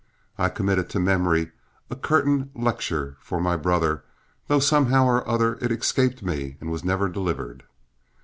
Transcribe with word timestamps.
I 0.35 0.49
committed 0.49 0.89
to 0.89 0.99
memory 0.99 1.51
a 1.91 1.95
curtain 1.95 2.49
lecture 2.55 3.17
for 3.19 3.39
my 3.39 3.55
brother, 3.55 4.03
though 4.47 4.57
somehow 4.59 5.05
or 5.05 5.29
other 5.29 5.59
it 5.61 5.71
escaped 5.71 6.23
me 6.23 6.57
and 6.59 6.71
was 6.71 6.83
never 6.83 7.07
delivered. 7.07 7.65